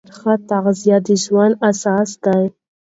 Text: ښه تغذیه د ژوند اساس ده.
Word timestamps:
ښه 0.17 0.33
تغذیه 0.49 0.97
د 1.05 1.07
ژوند 1.23 1.53
اساس 1.69 2.09
ده. 2.23 2.35